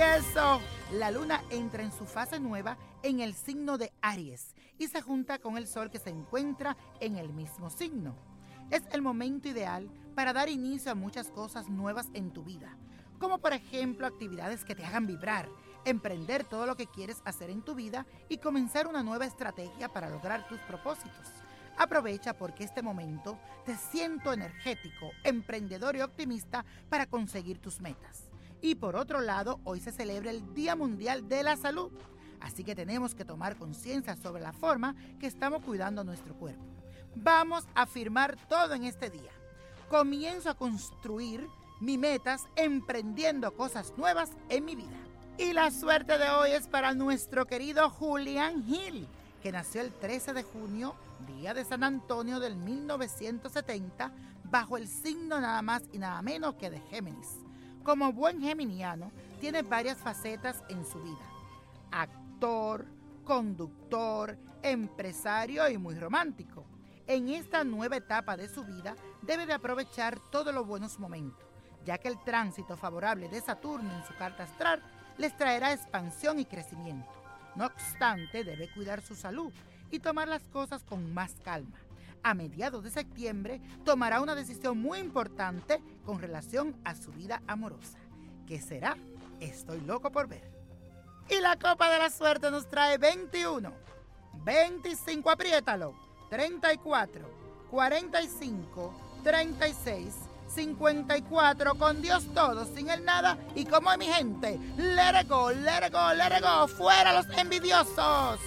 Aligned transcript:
eso, 0.00 0.60
la 0.92 1.10
luna 1.10 1.42
entra 1.50 1.82
en 1.82 1.90
su 1.90 2.04
fase 2.04 2.38
nueva 2.38 2.76
en 3.02 3.20
el 3.20 3.34
signo 3.34 3.78
de 3.78 3.92
Aries 4.02 4.54
y 4.78 4.88
se 4.88 5.00
junta 5.00 5.38
con 5.38 5.56
el 5.56 5.66
sol 5.66 5.90
que 5.90 5.98
se 5.98 6.10
encuentra 6.10 6.76
en 7.00 7.16
el 7.16 7.32
mismo 7.32 7.70
signo. 7.70 8.14
Es 8.70 8.82
el 8.92 9.00
momento 9.00 9.48
ideal 9.48 9.88
para 10.14 10.32
dar 10.32 10.48
inicio 10.48 10.92
a 10.92 10.94
muchas 10.94 11.30
cosas 11.30 11.68
nuevas 11.68 12.08
en 12.12 12.30
tu 12.30 12.44
vida, 12.44 12.76
como 13.18 13.38
por 13.38 13.54
ejemplo 13.54 14.06
actividades 14.06 14.64
que 14.64 14.74
te 14.74 14.84
hagan 14.84 15.06
vibrar, 15.06 15.48
emprender 15.86 16.44
todo 16.44 16.66
lo 16.66 16.76
que 16.76 16.88
quieres 16.88 17.22
hacer 17.24 17.48
en 17.48 17.62
tu 17.62 17.74
vida 17.74 18.06
y 18.28 18.38
comenzar 18.38 18.86
una 18.86 19.02
nueva 19.02 19.24
estrategia 19.24 19.88
para 19.88 20.10
lograr 20.10 20.46
tus 20.46 20.58
propósitos. 20.60 21.28
Aprovecha 21.78 22.34
porque 22.34 22.64
este 22.64 22.82
momento 22.82 23.38
te 23.64 23.76
siento 23.76 24.32
energético, 24.32 25.10
emprendedor 25.24 25.96
y 25.96 26.02
optimista 26.02 26.64
para 26.90 27.06
conseguir 27.06 27.58
tus 27.58 27.80
metas. 27.80 28.35
Y 28.66 28.74
por 28.74 28.96
otro 28.96 29.20
lado, 29.20 29.60
hoy 29.62 29.78
se 29.78 29.92
celebra 29.92 30.32
el 30.32 30.52
Día 30.52 30.74
Mundial 30.74 31.28
de 31.28 31.44
la 31.44 31.56
Salud. 31.56 31.92
Así 32.40 32.64
que 32.64 32.74
tenemos 32.74 33.14
que 33.14 33.24
tomar 33.24 33.54
conciencia 33.56 34.16
sobre 34.16 34.42
la 34.42 34.52
forma 34.52 34.96
que 35.20 35.28
estamos 35.28 35.62
cuidando 35.62 36.02
nuestro 36.02 36.34
cuerpo. 36.34 36.64
Vamos 37.14 37.64
a 37.76 37.86
firmar 37.86 38.36
todo 38.48 38.74
en 38.74 38.82
este 38.82 39.08
día. 39.08 39.30
Comienzo 39.88 40.50
a 40.50 40.54
construir 40.54 41.46
mis 41.78 41.96
metas 41.96 42.48
emprendiendo 42.56 43.54
cosas 43.54 43.94
nuevas 43.96 44.32
en 44.48 44.64
mi 44.64 44.74
vida. 44.74 44.98
Y 45.38 45.52
la 45.52 45.70
suerte 45.70 46.18
de 46.18 46.28
hoy 46.28 46.50
es 46.50 46.66
para 46.66 46.92
nuestro 46.92 47.46
querido 47.46 47.88
Julián 47.88 48.64
Gil, 48.64 49.06
que 49.44 49.52
nació 49.52 49.80
el 49.80 49.92
13 49.92 50.32
de 50.32 50.42
junio, 50.42 50.96
día 51.28 51.54
de 51.54 51.64
San 51.64 51.84
Antonio 51.84 52.40
del 52.40 52.56
1970, 52.56 54.10
bajo 54.42 54.76
el 54.76 54.88
signo 54.88 55.40
nada 55.40 55.62
más 55.62 55.84
y 55.92 55.98
nada 55.98 56.20
menos 56.20 56.56
que 56.56 56.68
de 56.68 56.80
Géminis. 56.80 57.45
Como 57.86 58.12
buen 58.12 58.40
geminiano, 58.40 59.12
tiene 59.38 59.62
varias 59.62 59.98
facetas 59.98 60.60
en 60.68 60.84
su 60.84 61.00
vida. 61.00 61.24
Actor, 61.92 62.84
conductor, 63.22 64.36
empresario 64.60 65.68
y 65.68 65.78
muy 65.78 65.94
romántico. 65.94 66.64
En 67.06 67.28
esta 67.28 67.62
nueva 67.62 67.98
etapa 67.98 68.36
de 68.36 68.48
su 68.48 68.64
vida 68.64 68.96
debe 69.22 69.46
de 69.46 69.52
aprovechar 69.52 70.18
todos 70.32 70.52
los 70.52 70.66
buenos 70.66 70.98
momentos, 70.98 71.46
ya 71.84 71.96
que 71.98 72.08
el 72.08 72.18
tránsito 72.24 72.76
favorable 72.76 73.28
de 73.28 73.40
Saturno 73.40 73.94
en 73.96 74.04
su 74.04 74.16
carta 74.16 74.42
astral 74.42 74.82
les 75.16 75.36
traerá 75.36 75.72
expansión 75.72 76.40
y 76.40 76.44
crecimiento. 76.44 77.25
No 77.56 77.66
obstante, 77.66 78.44
debe 78.44 78.70
cuidar 78.72 79.02
su 79.02 79.14
salud 79.14 79.52
y 79.90 79.98
tomar 79.98 80.28
las 80.28 80.42
cosas 80.48 80.82
con 80.84 81.12
más 81.14 81.34
calma 81.42 81.76
a 82.26 82.34
mediados 82.34 82.82
de 82.82 82.90
septiembre 82.90 83.60
tomará 83.84 84.20
una 84.20 84.34
decisión 84.34 84.78
muy 84.78 84.98
importante 84.98 85.80
con 86.04 86.18
relación 86.18 86.74
a 86.82 86.96
su 86.96 87.12
vida 87.12 87.40
amorosa. 87.46 87.98
¿Qué 88.48 88.60
será? 88.60 88.96
Estoy 89.38 89.80
loco 89.82 90.10
por 90.10 90.26
ver. 90.26 90.50
Y 91.30 91.40
la 91.40 91.56
copa 91.56 91.88
de 91.88 92.00
la 92.00 92.10
suerte 92.10 92.50
nos 92.50 92.68
trae 92.68 92.98
21, 92.98 93.72
25, 94.42 95.30
apriétalo, 95.30 95.94
34, 96.28 97.30
45, 97.70 99.20
36, 99.22 100.14
54, 100.48 101.76
con 101.76 102.02
Dios 102.02 102.24
todo, 102.34 102.64
sin 102.74 102.90
el 102.90 103.04
nada, 103.04 103.38
y 103.54 103.64
como 103.64 103.96
mi 103.96 104.06
gente, 104.06 104.58
let 104.76 105.20
it 105.20 105.28
go, 105.28 105.50
let 105.50 105.86
it 105.86 105.92
go, 105.92 106.12
let 106.14 106.36
it 106.36 106.42
go, 106.42 106.66
fuera 106.68 107.12
los 107.12 107.26
envidiosos. 107.38 108.40